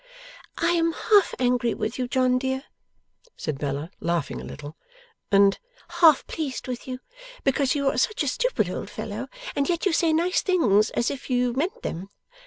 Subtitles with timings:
[0.57, 2.63] 'I am half angry with you, John dear,'
[3.37, 4.75] said Bella, laughing a little,
[5.31, 5.59] 'and
[6.01, 6.97] half pleased with you;
[7.43, 11.11] because you are such a stupid old fellow, and yet you say nice things, as
[11.11, 12.09] if you meant them.